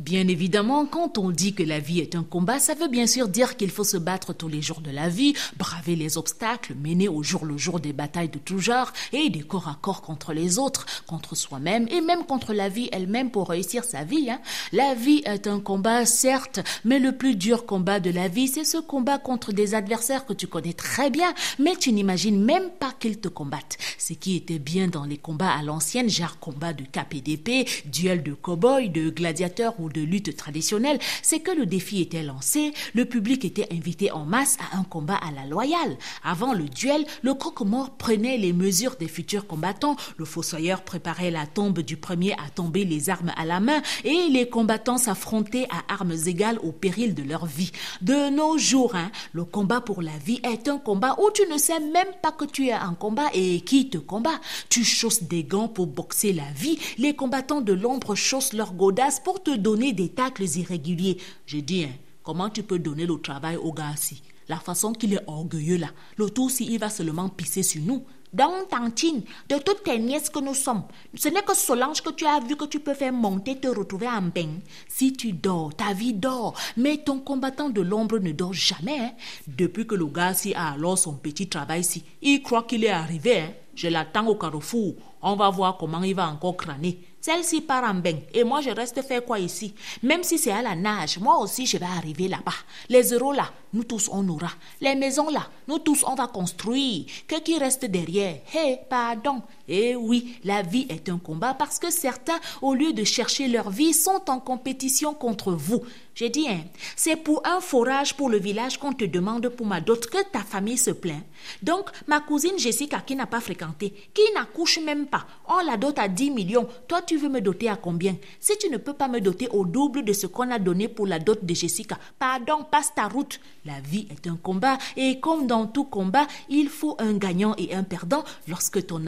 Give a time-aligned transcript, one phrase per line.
[0.00, 3.28] Bien évidemment, quand on dit que la vie est un combat, ça veut bien sûr
[3.28, 7.06] dire qu'il faut se battre tous les jours de la vie, braver les obstacles, mener
[7.06, 10.32] au jour le jour des batailles de tout genre et des corps à corps contre
[10.32, 14.30] les autres, contre soi-même et même contre la vie elle-même pour réussir sa vie.
[14.30, 14.40] Hein.
[14.72, 18.64] La vie est un combat, certes, mais le plus dur combat de la vie, c'est
[18.64, 22.94] ce combat contre des adversaires que tu connais très bien, mais tu n'imagines même pas
[22.98, 23.76] qu'ils te combattent.
[23.98, 26.84] Ce qui était bien dans les combats à l'ancienne, genre combat de
[27.20, 32.22] d'épée, duel de cow-boy, de gladiateurs ou de lutte traditionnelle, c'est que le défi était
[32.22, 35.96] lancé, le public était invité en masse à un combat à la loyale.
[36.24, 41.46] Avant le duel, le croque-mort prenait les mesures des futurs combattants, le fossoyeur préparait la
[41.46, 45.92] tombe du premier à tomber les armes à la main et les combattants s'affrontaient à
[45.92, 47.72] armes égales au péril de leur vie.
[48.00, 51.58] De nos jours, hein, le combat pour la vie est un combat où tu ne
[51.58, 54.40] sais même pas que tu es en combat et qui te combat.
[54.68, 59.20] Tu chausses des gants pour boxer la vie, les combattants de l'ombre chaussent leurs godasses
[59.20, 61.18] pour te donner des tacles irréguliers.
[61.46, 65.14] J'ai dit, hein, comment tu peux donner le travail au gars ci La façon qu'il
[65.14, 65.88] est orgueilleux là.
[66.16, 68.04] Le tout si il va seulement pisser sur nous.
[68.32, 70.84] Dans Tantine, de toutes tes nièces que nous sommes,
[71.16, 74.06] ce n'est que Solange que tu as vu que tu peux faire monter, te retrouver
[74.06, 74.60] en bain.
[74.86, 79.00] Si tu dors, ta vie dort, mais ton combattant de l'ombre ne dort jamais.
[79.00, 79.10] Hein.
[79.48, 83.40] Depuis que le gars a alors son petit travail ci, il croit qu'il est arrivé.
[83.40, 83.50] Hein.
[83.74, 84.94] Je l'attends au carrefour.
[85.22, 87.00] On va voir comment il va encore crâner.
[87.20, 89.74] Celle-ci part en bain et moi je reste faire quoi ici?
[90.02, 92.52] Même si c'est à la nage, moi aussi je vais arriver là-bas.
[92.88, 94.50] Les euros là, nous tous on aura.
[94.80, 97.04] Les maisons là, nous tous on va construire.
[97.28, 98.40] Que qui reste derrière?
[98.54, 99.42] Hé, pardon.
[99.72, 103.70] Eh oui, la vie est un combat parce que certains, au lieu de chercher leur
[103.70, 105.82] vie, sont en compétition contre vous.
[106.16, 106.60] J'ai dit, hein,
[106.96, 110.40] c'est pour un forage pour le village qu'on te demande pour ma dot que ta
[110.40, 111.22] famille se plaint.
[111.62, 116.00] Donc, ma cousine Jessica qui n'a pas fréquenté, qui n'accouche même pas, on la dote
[116.00, 116.68] à 10 millions.
[116.88, 118.16] Toi, tu veux me doter à combien?
[118.40, 121.06] Si tu ne peux pas me doter au double de ce qu'on a donné pour
[121.06, 123.40] la dot de Jessica, pardon, passe ta route.
[123.64, 127.74] La vie est un combat et comme dans tout combat, il faut un gagnant et
[127.74, 128.24] un perdant.
[128.48, 129.06] Lorsque ton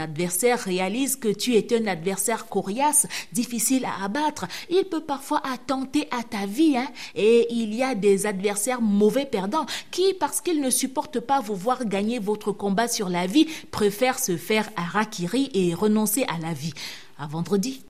[0.52, 6.08] adversaire réalise que tu es un adversaire coriace, difficile à abattre, il peut parfois attenter
[6.10, 6.76] à ta vie.
[6.76, 6.88] Hein?
[7.14, 11.56] Et il y a des adversaires mauvais perdants qui, parce qu'ils ne supportent pas vous
[11.56, 16.52] voir gagner votre combat sur la vie, préfèrent se faire harakiri et renoncer à la
[16.52, 16.74] vie.
[17.19, 17.80] À vendredi.